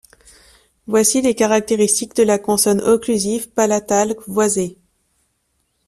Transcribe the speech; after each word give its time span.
Voici 0.87 1.21
les 1.21 1.35
caractéristiques 1.35 2.15
de 2.15 2.23
la 2.23 2.39
consonne 2.39 2.81
occlusive 2.81 3.49
palatale 3.51 4.15
voisée. 4.25 4.79